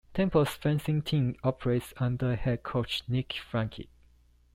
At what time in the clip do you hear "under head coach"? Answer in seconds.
1.97-3.03